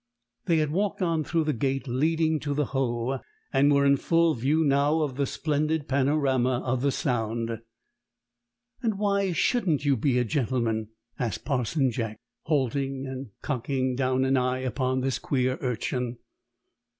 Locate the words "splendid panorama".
5.27-6.59